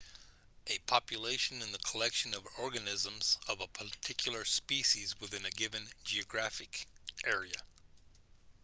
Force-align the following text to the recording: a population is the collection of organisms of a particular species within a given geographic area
a 0.65 0.79
population 0.79 1.61
is 1.61 1.71
the 1.71 1.77
collection 1.77 2.33
of 2.33 2.43
organisms 2.57 3.37
of 3.47 3.61
a 3.61 3.67
particular 3.67 4.43
species 4.43 5.13
within 5.19 5.45
a 5.45 5.51
given 5.51 5.87
geographic 6.05 6.87
area 7.23 7.61